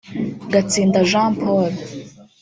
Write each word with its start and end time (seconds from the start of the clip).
Gatsinda 0.53 0.99
Jean 1.09 1.31
Paul 1.39 1.71